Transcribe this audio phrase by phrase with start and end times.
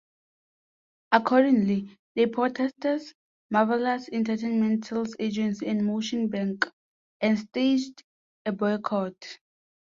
[1.11, 3.03] Accordingly, they protested
[3.51, 6.67] Marvelous Entertainment sales agency and Motion Bank,
[7.21, 8.01] and staged
[8.43, 9.37] a boycott.